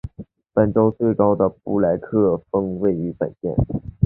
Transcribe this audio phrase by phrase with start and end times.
[0.55, 3.53] 本州最高的布莱克峰位于本县。